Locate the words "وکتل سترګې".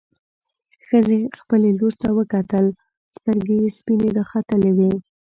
2.17-3.55